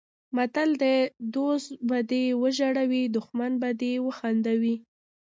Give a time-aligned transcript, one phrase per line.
[0.35, 0.97] متل دی:
[1.33, 4.75] دوست به دې وژړوي دښمن به دې وخندوي.